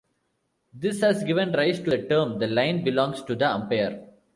[0.73, 4.07] This has given rise to the term the line belongs to the umpire.